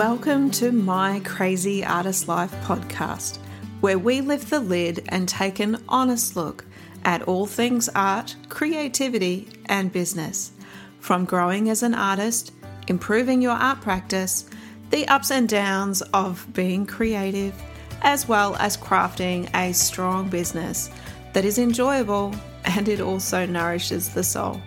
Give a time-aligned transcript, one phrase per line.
[0.00, 3.36] welcome to my Crazy Artist Life podcast,
[3.82, 6.64] where we lift the lid and take an honest look
[7.04, 10.52] at all things art, creativity, and business.
[11.00, 12.52] From growing as an artist,
[12.88, 14.48] improving your art practice,
[14.88, 17.52] the ups and downs of being creative,
[18.00, 20.88] as well as crafting a strong business
[21.34, 24.62] that is enjoyable and it also nourishes the soul.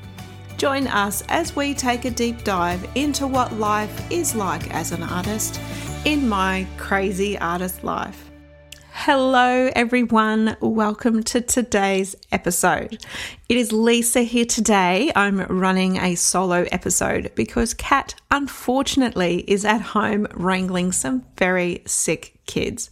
[0.57, 5.03] Join us as we take a deep dive into what life is like as an
[5.03, 5.59] artist
[6.05, 8.29] in my crazy artist life.
[8.91, 10.55] Hello, everyone.
[10.61, 13.03] Welcome to today's episode.
[13.49, 15.11] It is Lisa here today.
[15.15, 22.32] I'm running a solo episode because Kat, unfortunately, is at home wrangling some very sick
[22.45, 22.89] kids.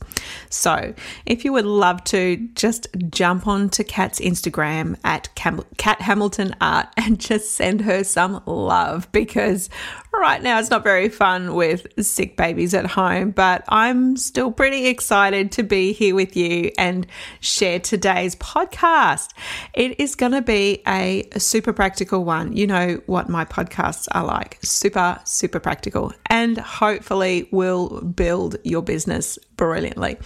[0.50, 0.94] So,
[1.26, 6.88] if you would love to, just jump on to Kat's Instagram at Kat Hamilton Art
[6.98, 9.70] and just send her some love because
[10.14, 14.88] right now it's not very fun with sick babies at home, but I'm still pretty
[14.88, 17.08] excited to be here with you and
[17.40, 19.30] share today's podcast.
[19.74, 22.56] It is going to be a super practical one.
[22.56, 28.82] You know what my podcasts are like super, super practical, and hopefully will build your
[28.82, 30.18] business brilliantly.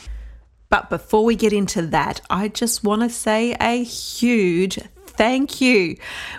[0.69, 4.79] But before we get into that, I just want to say a huge
[5.17, 5.97] thank you.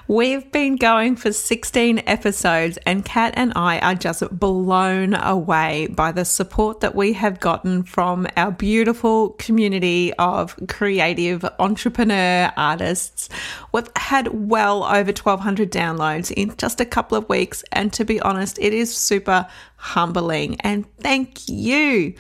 [0.08, 6.10] We've been going for 16 episodes, and Kat and I are just blown away by
[6.12, 13.28] the support that we have gotten from our beautiful community of creative entrepreneur artists.
[13.72, 18.20] We've had well over 1,200 downloads in just a couple of weeks, and to be
[18.22, 20.58] honest, it is super humbling.
[20.60, 22.14] And thank you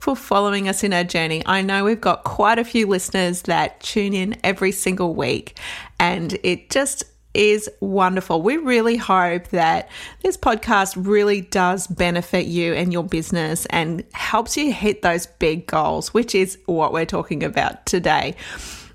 [0.00, 1.42] for following us in our journey.
[1.46, 5.58] I know we've got quite a few listeners that tune in every single week,
[5.98, 8.40] and it just is wonderful.
[8.40, 9.90] We really hope that
[10.22, 15.66] this podcast really does benefit you and your business and helps you hit those big
[15.66, 18.34] goals, which is what we're talking about today.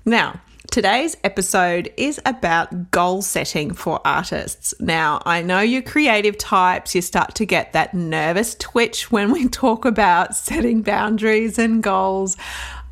[0.04, 0.40] Now,
[0.72, 4.72] Today's episode is about goal setting for artists.
[4.80, 9.48] Now, I know you creative types, you start to get that nervous twitch when we
[9.50, 12.38] talk about setting boundaries and goals.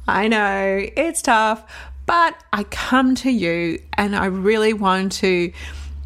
[0.07, 1.65] I know it's tough,
[2.05, 5.51] but I come to you and I really want to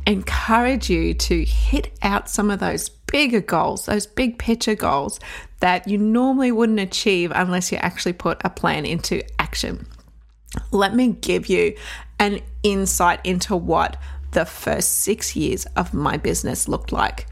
[0.06, 5.18] encourage you to hit out some of those bigger goals, those big picture goals
[5.58, 9.88] that you normally wouldn't achieve unless you actually put a plan into action
[10.70, 11.76] let me give you
[12.18, 13.96] an insight into what
[14.32, 17.26] the first six years of my business looked like.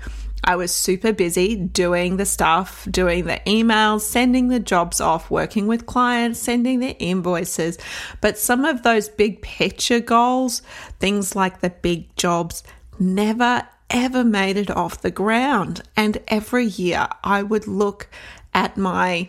[0.45, 5.69] I was super busy doing the stuff, doing the emails, sending the jobs off, working
[5.69, 7.79] with clients, sending the invoices.
[8.21, 10.63] But some of those big picture goals,
[10.99, 12.65] things like the big jobs,
[12.99, 15.83] never ever made it off the ground.
[15.97, 18.09] And every year I would look
[18.55, 19.29] at my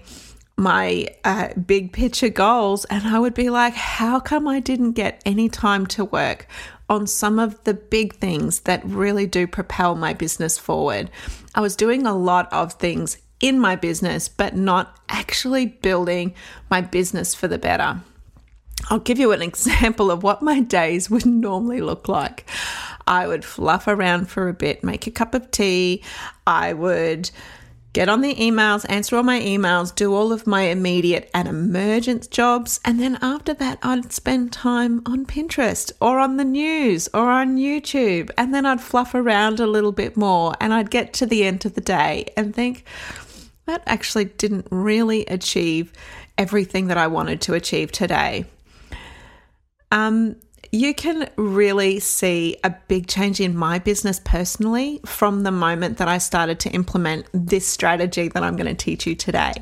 [0.56, 5.22] my uh, big picture goals, and I would be like, how come I didn't get
[5.26, 6.48] any time to work
[6.90, 11.10] on some of the big things that really do propel my business forward?
[11.56, 16.34] I was doing a lot of things in my business, but not actually building
[16.70, 18.02] my business for the better.
[18.90, 22.46] I'll give you an example of what my days would normally look like.
[23.06, 26.04] I would fluff around for a bit, make a cup of tea.
[26.48, 27.32] I would
[27.94, 32.30] get on the emails, answer all my emails, do all of my immediate and emergent
[32.32, 37.30] jobs, and then after that, I'd spend time on Pinterest or on the news or
[37.30, 41.26] on YouTube, and then I'd fluff around a little bit more, and I'd get to
[41.26, 42.86] the end of the day and think,
[43.66, 45.94] that actually didn't really achieve
[46.38, 48.46] everything that I wanted to achieve today.
[49.92, 50.36] Um,
[50.72, 56.08] you can really see a big change in my business personally from the moment that
[56.08, 59.54] I started to implement this strategy that I'm going to teach you today.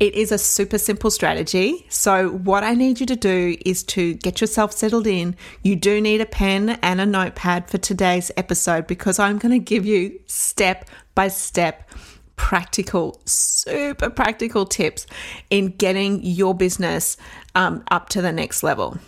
[0.00, 1.86] It is a super simple strategy.
[1.88, 5.36] So, what I need you to do is to get yourself settled in.
[5.62, 9.64] You do need a pen and a notepad for today's episode because I'm going to
[9.64, 11.90] give you step by step
[12.36, 15.06] practical, super practical tips
[15.50, 17.16] in getting your business
[17.54, 18.98] um, up to the next level.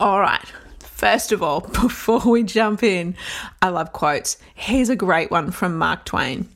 [0.00, 0.44] All right.
[0.80, 3.14] First of all, before we jump in,
[3.62, 4.36] I love quotes.
[4.54, 6.48] Here's a great one from Mark Twain.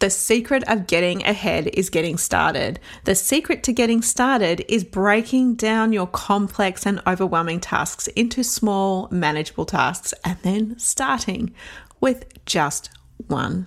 [0.00, 2.78] The secret of getting ahead is getting started.
[3.02, 9.08] The secret to getting started is breaking down your complex and overwhelming tasks into small,
[9.10, 11.52] manageable tasks and then starting
[12.00, 12.90] with just
[13.26, 13.66] one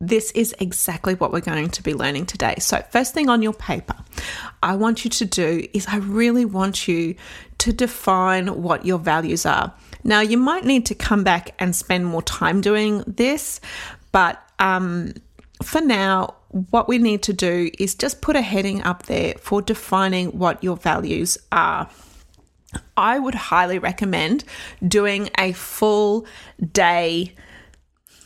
[0.00, 2.56] this is exactly what we're going to be learning today.
[2.58, 3.96] So, first thing on your paper,
[4.62, 7.14] I want you to do is I really want you
[7.58, 9.72] to define what your values are.
[10.04, 13.60] Now, you might need to come back and spend more time doing this,
[14.12, 15.14] but um,
[15.62, 16.34] for now,
[16.70, 20.62] what we need to do is just put a heading up there for defining what
[20.62, 21.88] your values are.
[22.96, 24.44] I would highly recommend
[24.86, 26.26] doing a full
[26.72, 27.34] day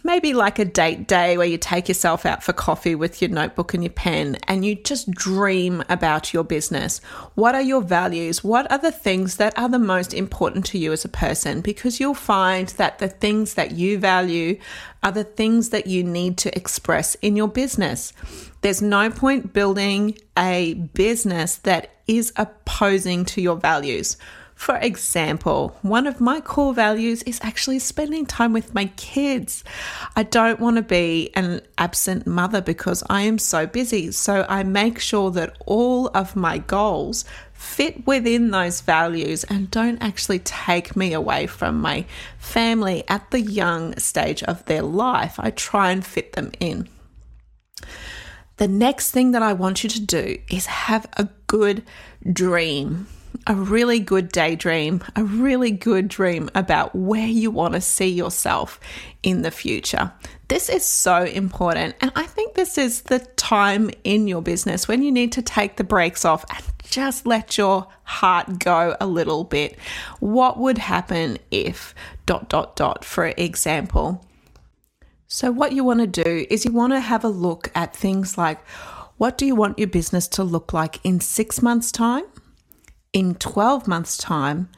[0.04, 3.74] maybe like a date day where you take yourself out for coffee with your notebook
[3.74, 7.00] and your pen and you just dream about your business.
[7.34, 8.42] What are your values?
[8.42, 11.60] What are the things that are the most important to you as a person?
[11.60, 14.58] Because you'll find that the things that you value
[15.02, 18.12] are the things that you need to express in your business.
[18.60, 24.16] There's no point building a business that is opposing to your values.
[24.60, 29.64] For example, one of my core values is actually spending time with my kids.
[30.14, 34.12] I don't want to be an absent mother because I am so busy.
[34.12, 37.24] So I make sure that all of my goals
[37.54, 42.04] fit within those values and don't actually take me away from my
[42.36, 45.36] family at the young stage of their life.
[45.38, 46.86] I try and fit them in.
[48.58, 51.82] The next thing that I want you to do is have a good
[52.30, 53.06] dream
[53.46, 58.80] a really good daydream, a really good dream about where you want to see yourself
[59.22, 60.12] in the future.
[60.48, 61.94] This is so important.
[62.00, 65.76] And I think this is the time in your business when you need to take
[65.76, 69.78] the brakes off and just let your heart go a little bit.
[70.18, 71.94] What would happen if,
[72.26, 74.24] dot, dot, dot, for example?
[75.28, 78.36] So, what you want to do is you want to have a look at things
[78.36, 78.58] like
[79.20, 82.24] what do you want your business to look like in six months' time?
[83.12, 84.68] In 12 months' time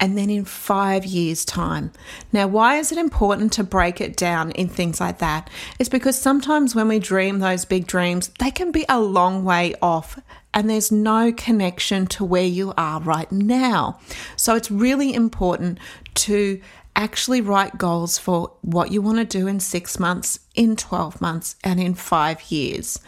[0.00, 1.92] and then in five years' time.
[2.32, 5.48] Now, why is it important to break it down in things like that?
[5.78, 9.74] It's because sometimes when we dream those big dreams, they can be a long way
[9.80, 10.18] off
[10.52, 13.98] and there's no connection to where you are right now.
[14.36, 15.78] So it's really important
[16.14, 16.60] to
[16.96, 21.56] actually write goals for what you want to do in six months, in 12 months,
[21.64, 23.00] and in five years.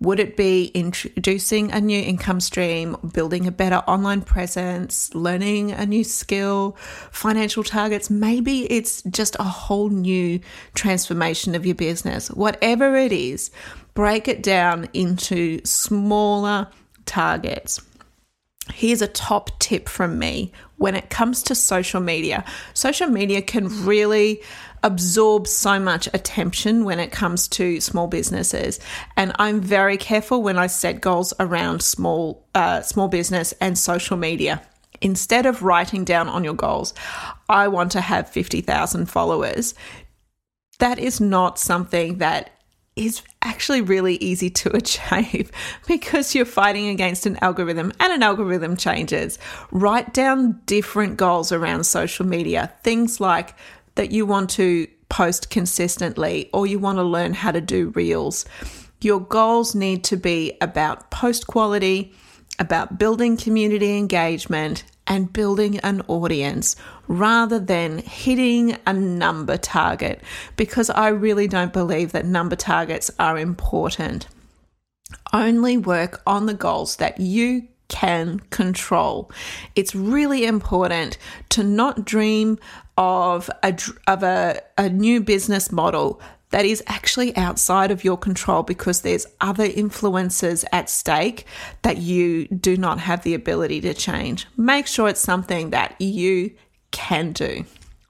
[0.00, 5.86] Would it be introducing a new income stream, building a better online presence, learning a
[5.86, 6.76] new skill,
[7.10, 8.08] financial targets?
[8.08, 10.38] Maybe it's just a whole new
[10.74, 12.30] transformation of your business.
[12.30, 13.50] Whatever it is,
[13.94, 16.68] break it down into smaller
[17.04, 17.80] targets.
[18.72, 22.44] Here's a top tip from me when it comes to social media.
[22.74, 24.40] Social media can really
[24.82, 28.78] absorb so much attention when it comes to small businesses.
[29.16, 34.16] And I'm very careful when I set goals around small uh, small business and social
[34.16, 34.62] media.
[35.00, 36.92] Instead of writing down on your goals,
[37.48, 39.74] I want to have 50,000 followers.
[40.80, 42.50] That is not something that
[42.98, 45.50] is actually really easy to achieve
[45.86, 49.38] because you're fighting against an algorithm and an algorithm changes.
[49.70, 53.54] Write down different goals around social media, things like
[53.94, 58.44] that you want to post consistently or you want to learn how to do reels.
[59.00, 62.12] Your goals need to be about post quality,
[62.58, 66.76] about building community engagement, and building an audience
[67.08, 70.20] rather than hitting a number target
[70.56, 74.28] because I really don't believe that number targets are important.
[75.32, 79.30] Only work on the goals that you can control.
[79.74, 81.16] It's really important
[81.48, 82.58] to not dream
[82.98, 83.76] of a
[84.06, 89.26] of a, a new business model that is actually outside of your control because there's
[89.40, 91.44] other influences at stake
[91.82, 94.46] that you do not have the ability to change.
[94.56, 96.52] Make sure it's something that you
[96.90, 97.64] can do.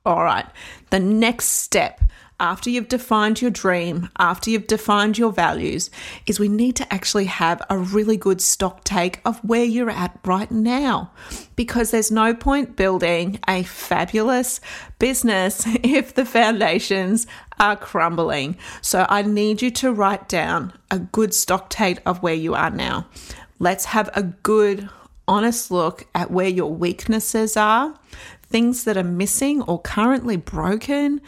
[0.07, 0.47] All right.
[0.91, 2.01] The next step
[2.41, 5.91] after you've defined your dream, after you've defined your values,
[6.27, 10.19] is we need to actually have a really good stock take of where you're at
[10.25, 11.11] right now.
[11.57, 14.61] Because there's no point building a fabulous
[15.01, 17.27] business if the foundations
[17.61, 18.57] are crumbling.
[18.81, 22.71] So I need you to write down a good stock take of where you are
[22.71, 23.07] now.
[23.59, 24.89] Let's have a good,
[25.27, 27.95] honest look at where your weaknesses are,
[28.43, 31.21] things that are missing or currently broken,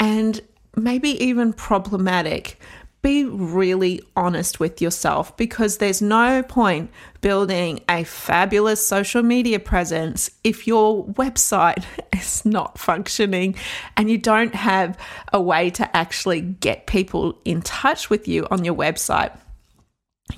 [0.00, 0.40] and
[0.76, 2.58] maybe even problematic,
[3.04, 10.30] be really honest with yourself because there's no point building a fabulous social media presence
[10.42, 11.84] if your website
[12.14, 13.54] is not functioning
[13.98, 14.98] and you don't have
[15.34, 19.36] a way to actually get people in touch with you on your website.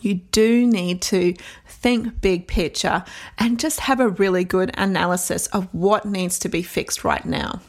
[0.01, 1.35] You do need to
[1.69, 3.05] think big picture
[3.39, 7.61] and just have a really good analysis of what needs to be fixed right now.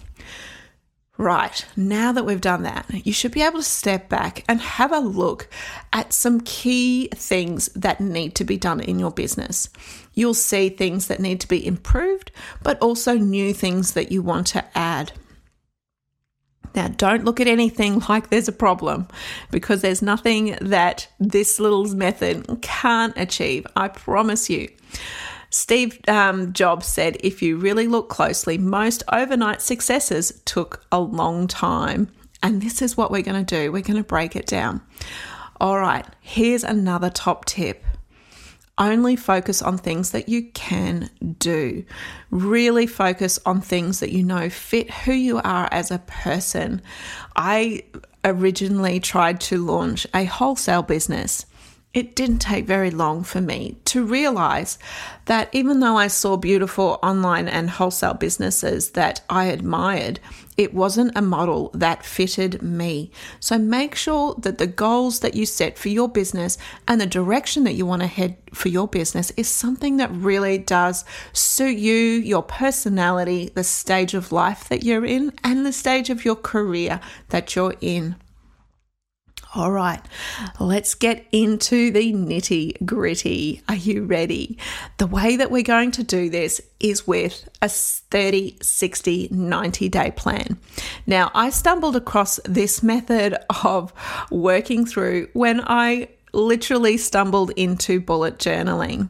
[1.20, 4.92] Right, now that we've done that, you should be able to step back and have
[4.92, 5.50] a look
[5.92, 9.70] at some key things that need to be done in your business.
[10.14, 12.32] You'll see things that need to be improved,
[12.62, 15.12] but also new things that you want to add.
[16.76, 19.08] Now, don't look at anything like there's a problem
[19.50, 23.66] because there's nothing that this little method can't achieve.
[23.76, 24.70] I promise you.
[25.50, 31.48] Steve um, Jobs said if you really look closely, most overnight successes took a long
[31.48, 32.10] time.
[32.44, 34.82] And this is what we're going to do we're going to break it down.
[35.60, 37.84] All right, here's another top tip
[38.78, 41.84] only focus on things that you can do.
[42.30, 46.82] Really focus on things that you know fit who you are as a person.
[47.36, 47.84] I
[48.24, 51.46] originally tried to launch a wholesale business
[51.94, 54.78] it didn't take very long for me to realize
[55.26, 60.20] that even though I saw beautiful online and wholesale businesses that I admired,
[60.58, 63.12] it wasn't a model that fitted me.
[63.40, 67.64] So make sure that the goals that you set for your business and the direction
[67.64, 71.94] that you want to head for your business is something that really does suit you,
[71.96, 77.00] your personality, the stage of life that you're in, and the stage of your career
[77.30, 78.16] that you're in.
[79.58, 80.00] All right,
[80.60, 83.64] let's get into the nitty gritty.
[83.68, 84.60] Are you ready?
[85.00, 90.12] The way that we're going to do this is with a 30, 60, 90 day
[90.12, 90.60] plan.
[91.08, 93.92] Now, I stumbled across this method of
[94.30, 99.10] working through when I literally stumbled into bullet journaling.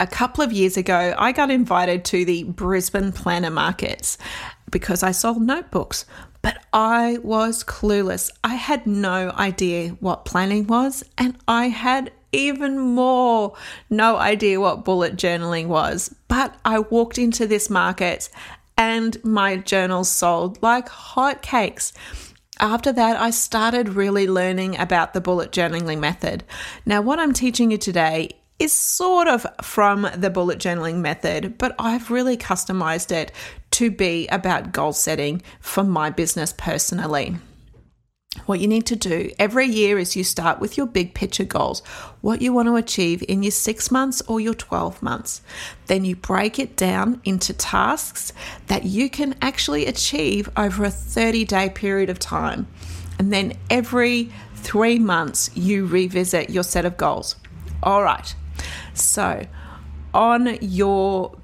[0.00, 4.16] A couple of years ago, I got invited to the Brisbane Planner Markets
[4.70, 6.06] because I sold notebooks.
[6.42, 8.30] But I was clueless.
[8.42, 13.54] I had no idea what planning was, and I had even more
[13.88, 16.14] no idea what bullet journaling was.
[16.28, 18.28] But I walked into this market
[18.76, 21.92] and my journals sold like hotcakes.
[22.58, 26.44] After that, I started really learning about the bullet journaling method.
[26.86, 28.30] Now, what I'm teaching you today
[28.62, 33.32] is sort of from the bullet journaling method, but I've really customized it
[33.72, 37.34] to be about goal setting for my business personally.
[38.46, 41.80] What you need to do every year is you start with your big picture goals,
[42.20, 45.42] what you want to achieve in your six months or your 12 months.
[45.86, 48.32] Then you break it down into tasks
[48.68, 52.68] that you can actually achieve over a 30 day period of time.
[53.18, 57.34] And then every three months, you revisit your set of goals.
[57.82, 58.34] All right,
[58.94, 59.46] so
[60.14, 61.36] on your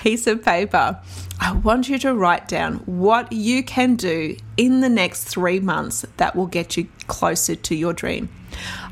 [0.00, 1.00] piece of paper,
[1.38, 6.06] I want you to write down what you can do in the next three months
[6.16, 8.28] that will get you closer to your dream.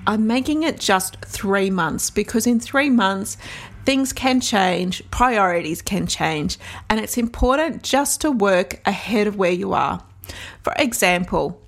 [0.07, 3.39] I'm making it just three months because in three months,
[3.87, 6.59] things can change, priorities can change,
[6.91, 10.03] and it's important just to work ahead of where you are.
[10.63, 11.61] For example,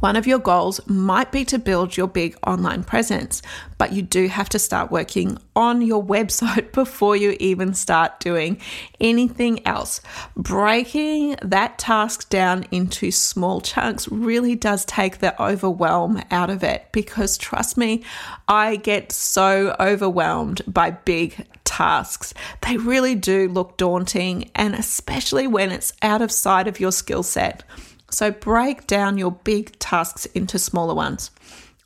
[0.00, 3.42] one of your goals might be to build your big online presence,
[3.78, 8.60] but you do have to start working on your website before you even start doing
[9.00, 10.00] anything else.
[10.36, 16.86] Breaking that task down into small chunks really does take the overwhelm out of it
[16.92, 18.04] because trust me,
[18.48, 22.32] I get so overwhelmed by big tasks.
[22.62, 27.22] They really do look daunting, and especially when it's out of sight of your skill
[27.22, 27.64] set.
[28.10, 31.30] So break down your big tasks into smaller ones.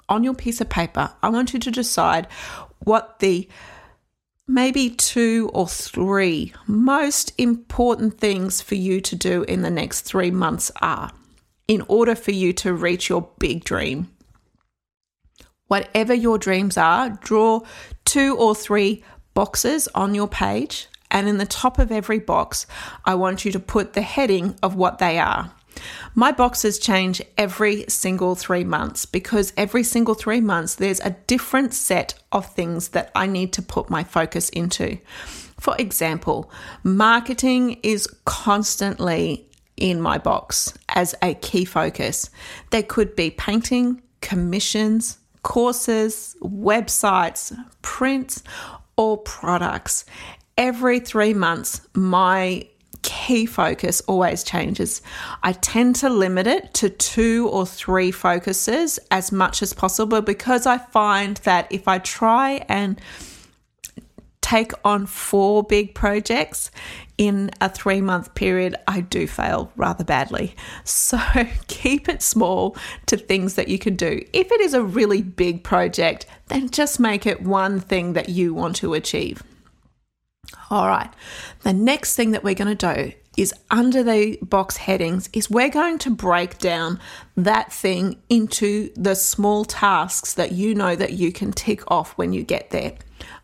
[0.09, 2.27] On your piece of paper, I want you to decide
[2.81, 3.49] what the
[4.47, 10.31] maybe two or three most important things for you to do in the next three
[10.31, 11.13] months are
[11.69, 14.11] in order for you to reach your big dream.
[15.69, 17.61] Whatever your dreams are, draw
[18.05, 22.67] two or three boxes on your page, and in the top of every box,
[23.05, 25.53] I want you to put the heading of what they are.
[26.15, 31.75] My boxes change every single three months because every single three months there's a different
[31.75, 34.99] set of things that I need to put my focus into.
[35.59, 36.51] For example,
[36.83, 39.47] marketing is constantly
[39.77, 42.31] in my box as a key focus.
[42.71, 48.43] There could be painting, commissions, courses, websites, prints,
[48.97, 50.05] or products.
[50.57, 52.67] Every three months, my
[53.03, 55.03] key focus always changes.
[55.43, 60.67] I tend to limit it to two or three focuses as much as possible because
[60.67, 63.01] I find that if I try and
[64.41, 66.73] take on four big projects
[67.19, 70.57] in a three month period, I do fail rather badly.
[70.85, 71.19] So
[71.69, 72.77] keep it small
[73.07, 74.25] to things that you can do.
[74.33, 78.53] If it is a really big project, then just make it one thing that you
[78.55, 79.43] want to achieve.
[80.71, 81.11] All right,
[81.63, 85.71] the next thing that we're going to do is under the box headings is we're
[85.71, 87.01] going to break down
[87.37, 92.33] that thing into the small tasks that you know that you can tick off when
[92.33, 92.93] you get there.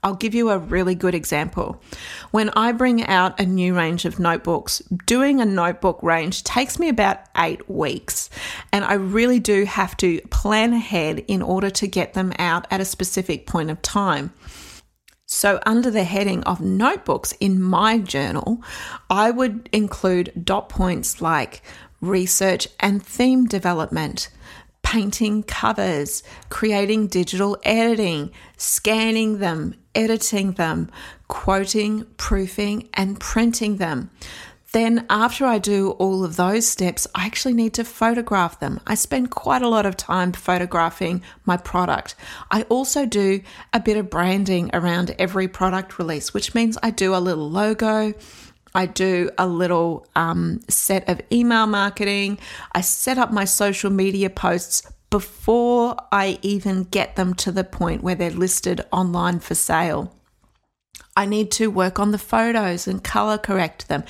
[0.03, 1.83] I'll give you a really good example.
[2.31, 6.89] When I bring out a new range of notebooks, doing a notebook range takes me
[6.89, 8.31] about eight weeks,
[8.73, 12.81] and I really do have to plan ahead in order to get them out at
[12.81, 14.33] a specific point of time.
[15.29, 18.63] So, under the heading of notebooks in my journal,
[19.11, 21.63] I would include dot points like
[22.01, 24.29] research and theme development,
[24.83, 30.93] painting covers, creating digital editing, scanning them, editing them,
[31.27, 34.11] quoting, proofing, and printing them.
[34.77, 38.79] Then, after I do all of those steps, I actually need to photograph them.
[38.87, 42.15] I spend quite a lot of time photographing my product.
[42.51, 43.41] I also do
[43.73, 48.13] a bit of branding around every product release, which means I do a little logo.
[48.75, 52.39] I do a little um, set of email marketing.
[52.73, 58.03] I set up my social media posts before I even get them to the point
[58.03, 60.13] where they're listed online for sale.
[61.17, 64.05] I need to work on the photos and color correct them,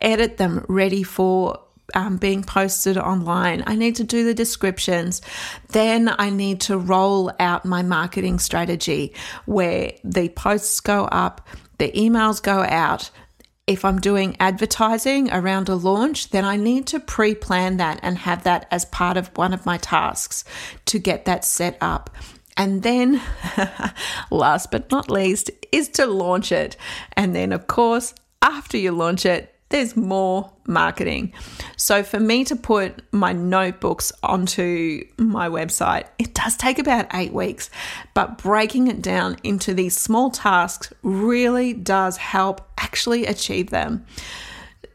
[0.00, 1.60] edit them ready for
[1.94, 3.64] um, being posted online.
[3.66, 5.22] I need to do the descriptions.
[5.68, 9.14] Then I need to roll out my marketing strategy
[9.46, 11.48] where the posts go up,
[11.78, 13.10] the emails go out,
[13.70, 18.18] if I'm doing advertising around a launch, then I need to pre plan that and
[18.18, 20.44] have that as part of one of my tasks
[20.86, 22.10] to get that set up.
[22.56, 23.20] And then,
[24.30, 26.76] last but not least, is to launch it.
[27.14, 31.32] And then, of course, after you launch it, there's more marketing.
[31.76, 37.32] So, for me to put my notebooks onto my website, it does take about eight
[37.32, 37.70] weeks,
[38.12, 44.04] but breaking it down into these small tasks really does help actually achieve them.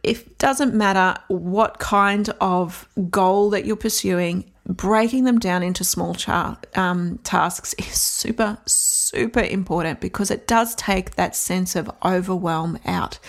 [0.03, 6.15] It doesn't matter what kind of goal that you're pursuing, breaking them down into small
[6.15, 12.79] char- um, tasks is super, super important because it does take that sense of overwhelm
[12.85, 13.19] out.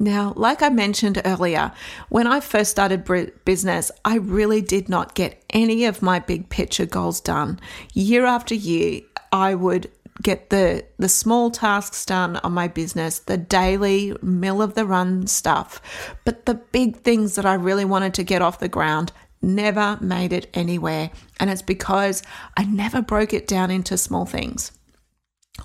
[0.00, 1.72] Now, like I mentioned earlier,
[2.08, 3.04] when I first started
[3.44, 7.58] business, I really did not get any of my big picture goals done.
[7.94, 9.00] Year after year,
[9.32, 9.90] I would
[10.22, 15.26] get the the small tasks done on my business, the daily mill of the run
[15.26, 15.80] stuff,
[16.24, 20.32] but the big things that I really wanted to get off the ground never made
[20.32, 22.22] it anywhere, and it's because
[22.56, 24.72] I never broke it down into small things.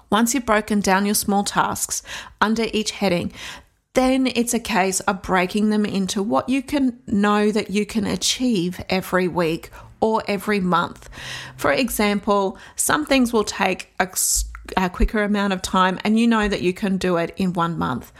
[0.09, 2.01] Once you've broken down your small tasks
[2.41, 3.31] under each heading,
[3.93, 8.05] then it's a case of breaking them into what you can know that you can
[8.05, 11.09] achieve every week or every month.
[11.55, 14.09] For example, some things will take a,
[14.75, 17.77] a, quicker amount of time and you know that you can do it in one
[17.77, 18.11] month.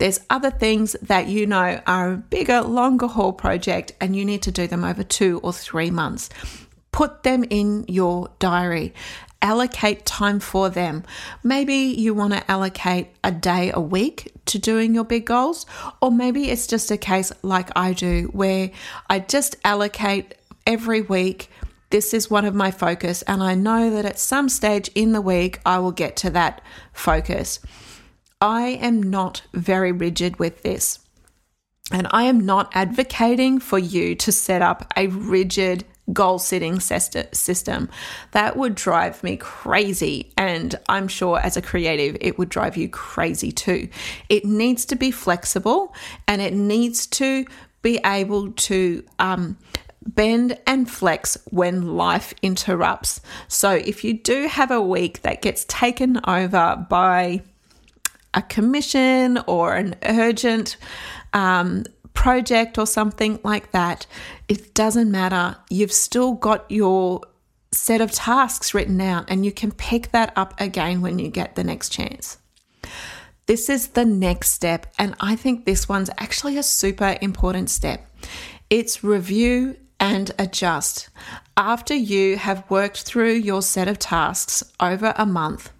[0.00, 4.40] There's other things that you know are a bigger, longer haul project and you need
[4.42, 6.30] to do them over two or three months.
[6.90, 8.94] Put them in your diary
[9.42, 11.02] allocate time for them.
[11.42, 15.66] Maybe you want to allocate a day a week to doing your big goals,
[16.00, 18.70] or maybe it's just a case like I do where
[19.08, 20.34] I just allocate
[20.66, 21.50] every week.
[21.90, 25.20] This is one of my focus, and I know that at some stage in the
[25.20, 26.60] week I will get to that
[26.92, 27.60] focus.
[28.40, 30.98] I am not very rigid with this.
[31.92, 37.88] And I am not advocating for you to set up a rigid goal setting system.
[38.32, 40.32] That would drive me crazy.
[40.36, 43.88] And I'm sure as a creative, it would drive you crazy too.
[44.28, 45.94] It needs to be flexible
[46.26, 47.44] and it needs to
[47.82, 49.58] be able to, um,
[50.06, 53.20] bend and flex when life interrupts.
[53.48, 57.42] So, if you do have a week that gets taken over by
[58.34, 60.76] a commission or an urgent
[61.32, 64.06] um, project or something like that,
[64.48, 65.56] it doesn't matter.
[65.68, 67.22] You've still got your
[67.72, 71.54] set of tasks written out and you can pick that up again when you get
[71.54, 72.38] the next chance.
[73.46, 78.08] This is the next step, and I think this one's actually a super important step.
[78.68, 81.08] It's review and adjust.
[81.56, 85.72] After you have worked through your set of tasks over a month,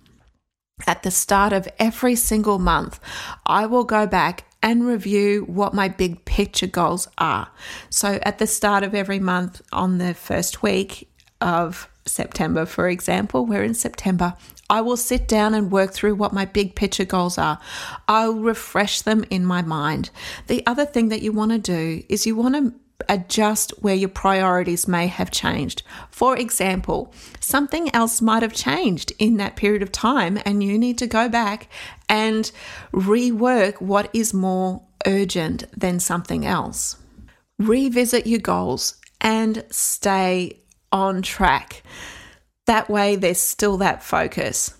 [0.87, 3.01] at the start of every single month,
[3.47, 7.49] I will go back and review what my big picture goals are.
[7.89, 11.09] So at the start of every month, on the first week
[11.41, 14.35] of September, for example, we're in September,
[14.69, 17.59] I will sit down and work through what my big picture goals are.
[18.07, 20.11] I'll refresh them in my mind.
[20.47, 22.75] The other thing that you want to do is you want to
[23.09, 25.83] adjust where your priorities may have changed.
[26.11, 30.99] For example, something else might have changed in that period of time, and you need
[30.99, 31.69] to go back
[32.09, 32.51] and
[32.93, 36.97] rework what is more urgent than something else.
[37.59, 40.61] Revisit your goals and stay
[40.93, 41.83] on track.
[42.67, 44.75] That way, there's still that focus.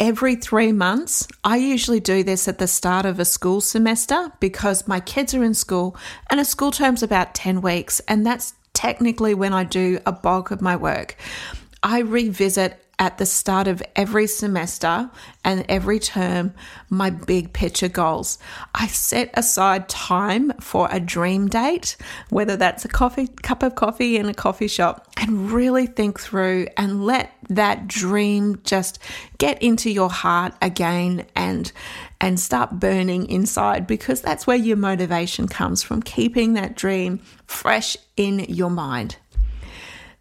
[0.00, 4.88] Every three months, I usually do this at the start of a school semester because
[4.88, 5.96] my kids are in school
[6.28, 10.50] and a school term's about 10 weeks, and that's technically when I do a bulk
[10.50, 11.14] of my work.
[11.84, 15.10] I revisit at the start of every semester
[15.44, 16.54] and every term
[16.88, 18.38] my big picture goals.
[18.74, 21.98] I set aside time for a dream date,
[22.30, 26.68] whether that's a coffee cup of coffee in a coffee shop, and really think through
[26.78, 28.98] and let that dream just
[29.36, 31.72] get into your heart again and
[32.22, 37.98] and start burning inside because that's where your motivation comes from keeping that dream fresh
[38.16, 39.18] in your mind.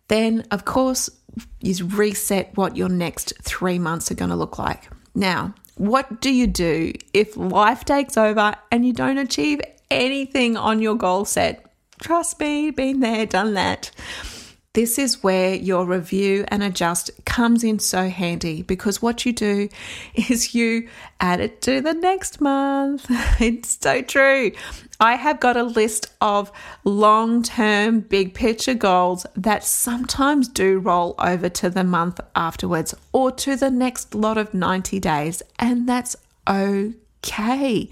[0.10, 1.10] Then, of course,
[1.62, 4.90] is reset what your next three months are going to look like.
[5.16, 10.82] Now, what do you do if life takes over and you don't achieve anything on
[10.82, 11.66] your goal set?
[12.02, 13.92] Trust me, been there, done that.
[14.74, 19.70] This is where your review and adjust comes in so handy because what you do
[20.16, 23.06] is you add it to the next month.
[23.40, 24.52] It's so true.
[25.00, 26.52] I have got a list of
[26.84, 33.32] long term, big picture goals that sometimes do roll over to the month afterwards or
[33.32, 36.16] to the next lot of 90 days, and that's
[36.48, 37.90] okay okay.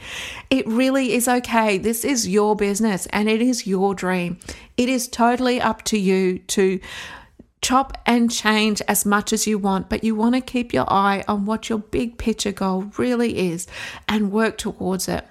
[0.49, 1.77] It really is okay.
[1.77, 4.39] This is your business and it is your dream.
[4.77, 6.79] It is totally up to you to
[7.61, 11.23] chop and change as much as you want, but you want to keep your eye
[11.27, 13.67] on what your big picture goal really is
[14.07, 15.25] and work towards it.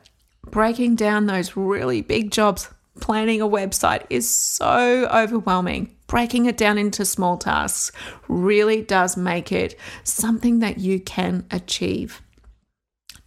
[0.47, 2.69] Breaking down those really big jobs,
[3.01, 5.95] planning a website is so overwhelming.
[6.07, 7.93] Breaking it down into small tasks
[8.29, 12.21] really does make it something that you can achieve.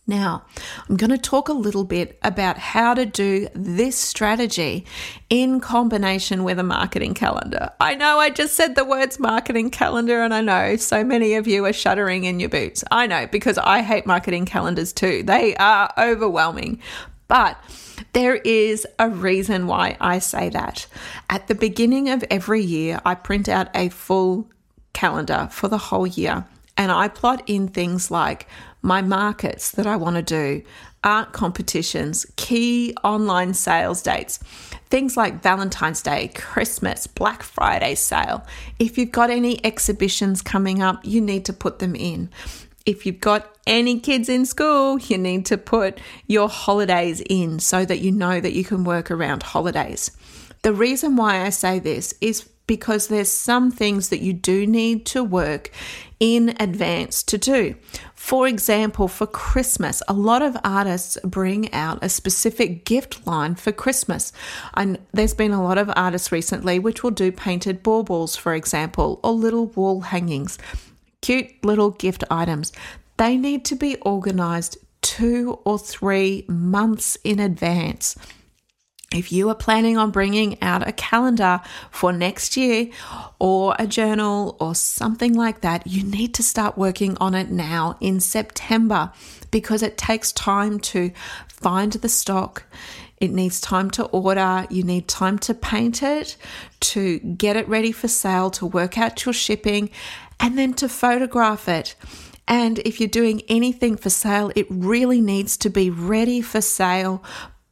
[0.05, 0.43] Now,
[0.89, 4.85] I'm going to talk a little bit about how to do this strategy
[5.29, 7.69] in combination with a marketing calendar.
[7.79, 11.47] I know I just said the words marketing calendar, and I know so many of
[11.47, 12.83] you are shuddering in your boots.
[12.91, 16.81] I know because I hate marketing calendars too, they are overwhelming.
[17.29, 17.57] But
[18.11, 20.85] there is a reason why I say that.
[21.29, 24.49] At the beginning of every year, I print out a full
[24.91, 26.45] calendar for the whole year
[26.77, 28.47] and I plot in things like
[28.83, 30.61] my markets that I want to do,
[31.03, 34.37] art competitions, key online sales dates,
[34.89, 38.45] things like Valentine's Day, Christmas, Black Friday sale.
[38.79, 42.29] If you've got any exhibitions coming up, you need to put them in.
[42.85, 47.85] If you've got any kids in school, you need to put your holidays in so
[47.85, 50.11] that you know that you can work around holidays.
[50.63, 55.05] The reason why I say this is because there's some things that you do need
[55.07, 55.69] to work
[56.19, 57.75] in advance to do.
[58.15, 63.73] For example, for Christmas, a lot of artists bring out a specific gift line for
[63.73, 64.31] Christmas.
[64.75, 69.19] And there's been a lot of artists recently which will do painted baubles, for example,
[69.23, 70.57] or little wall hangings,
[71.21, 72.71] cute little gift items.
[73.17, 78.15] They need to be organized two or three months in advance.
[79.13, 82.89] If you are planning on bringing out a calendar for next year
[83.39, 87.95] or a journal or something like that, you need to start working on it now
[88.01, 89.11] in September
[89.51, 91.11] because it takes time to
[91.47, 92.63] find the stock.
[93.21, 96.35] It needs time to order, you need time to paint it,
[96.81, 99.91] to get it ready for sale, to work out your shipping,
[100.39, 101.95] and then to photograph it.
[102.47, 107.23] And if you're doing anything for sale, it really needs to be ready for sale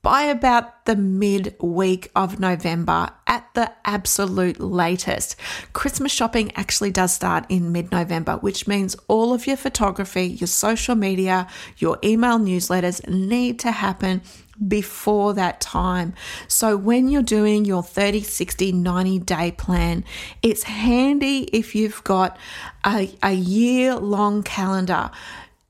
[0.01, 5.35] by about the mid week of November at the absolute latest.
[5.73, 10.47] Christmas shopping actually does start in mid November, which means all of your photography, your
[10.47, 14.21] social media, your email newsletters need to happen
[14.67, 16.13] before that time.
[16.47, 20.03] So when you're doing your 30, 60, 90 day plan,
[20.41, 22.37] it's handy if you've got
[22.85, 25.11] a, a year long calendar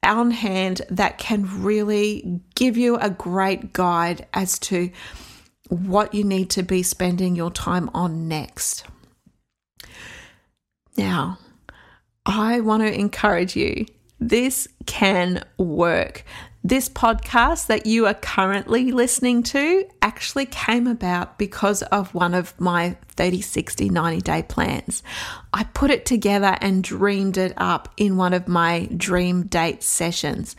[0.03, 4.91] on hand that can really give you a great guide as to
[5.69, 8.85] what you need to be spending your time on next.
[10.97, 11.37] Now,
[12.25, 13.85] I want to encourage you.
[14.19, 16.25] This can work.
[16.63, 22.59] This podcast that you are currently listening to actually came about because of one of
[22.59, 25.01] my 30, 60, 90 day plans.
[25.51, 30.55] I put it together and dreamed it up in one of my dream date sessions.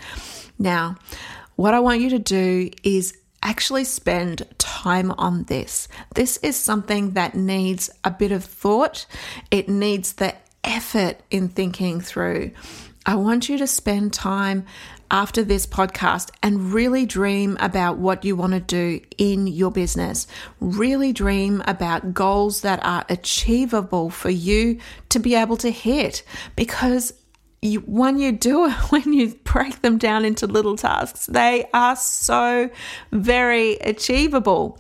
[0.59, 0.97] Now,
[1.55, 5.87] what I want you to do is actually spend time on this.
[6.17, 9.07] This is something that needs a bit of thought,
[9.53, 10.35] it needs the
[10.65, 12.51] effort in thinking through.
[13.05, 14.65] I want you to spend time
[15.13, 20.27] after this podcast and really dream about what you want to do in your business.
[20.59, 26.25] Really dream about goals that are achievable for you to be able to hit
[26.57, 27.13] because
[27.61, 31.95] you, when you do it, when you break them down into little tasks, they are
[31.95, 32.71] so
[33.13, 34.79] very achievable.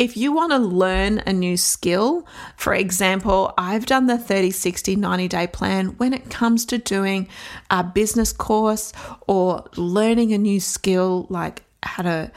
[0.00, 4.96] If you want to learn a new skill, for example, I've done the 30, 60,
[4.96, 7.28] 90 day plan when it comes to doing
[7.68, 8.94] a business course
[9.26, 12.32] or learning a new skill like how to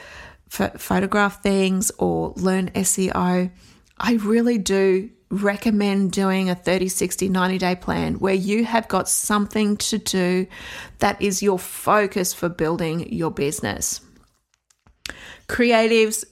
[0.52, 3.50] f- photograph things or learn SEO.
[3.98, 9.08] I really do recommend doing a 30, 60, 90 day plan where you have got
[9.08, 10.48] something to do
[11.00, 14.02] that is your focus for building your business.
[15.48, 16.26] Creatives,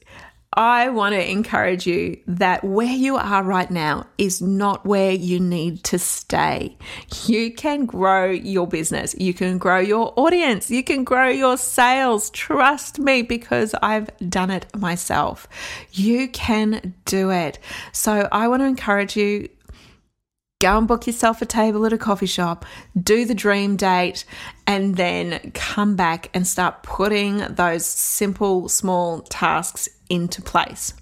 [0.53, 5.39] I want to encourage you that where you are right now is not where you
[5.39, 6.77] need to stay.
[7.25, 12.29] You can grow your business, you can grow your audience, you can grow your sales.
[12.31, 15.47] Trust me, because I've done it myself.
[15.93, 17.57] You can do it.
[17.93, 19.47] So I want to encourage you
[20.59, 22.65] go and book yourself a table at a coffee shop,
[23.01, 24.25] do the dream date,
[24.67, 30.93] and then come back and start putting those simple, small tasks into place.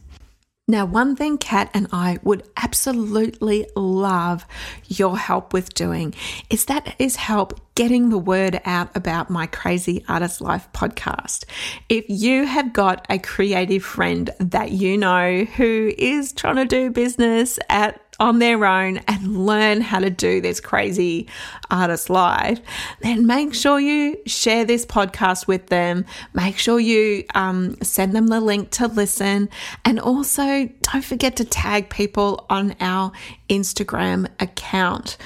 [0.69, 4.45] Now, one thing Kat and I would absolutely love
[4.88, 6.13] your help with doing
[6.52, 11.45] is that is help getting the word out about my Crazy Artist Life podcast.
[11.89, 16.91] If you have got a creative friend that you know who is trying to do
[16.91, 21.27] business at on their own and learn how to do this crazy
[21.71, 22.60] artist life,
[23.01, 26.05] then make sure you share this podcast with them.
[26.34, 29.49] Make sure you um, send them the link to listen.
[29.86, 33.12] And also, don't forget to tag people on our
[33.49, 35.17] Instagram account.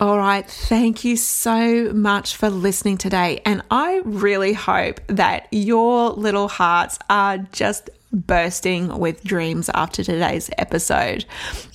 [0.00, 0.48] All right.
[0.48, 3.42] Thank you so much for listening today.
[3.44, 10.50] And I really hope that your little hearts are just bursting with dreams after today's
[10.58, 11.24] episode.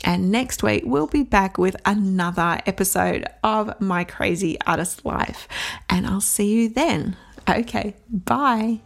[0.03, 5.47] And next week, we'll be back with another episode of My Crazy Artist Life.
[5.89, 7.15] And I'll see you then.
[7.47, 8.81] Okay, bye.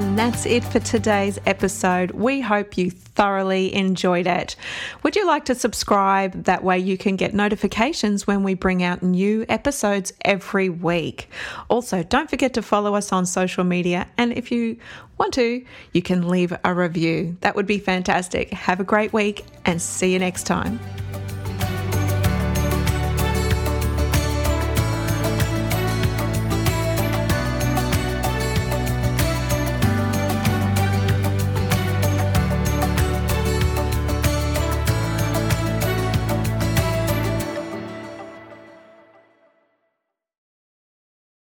[0.00, 2.12] And that's it for today's episode.
[2.12, 4.56] We hope you thoroughly enjoyed it.
[5.02, 6.44] Would you like to subscribe?
[6.44, 11.28] That way you can get notifications when we bring out new episodes every week.
[11.68, 14.06] Also, don't forget to follow us on social media.
[14.16, 14.78] And if you
[15.18, 17.36] want to, you can leave a review.
[17.42, 18.50] That would be fantastic.
[18.52, 20.80] Have a great week and see you next time.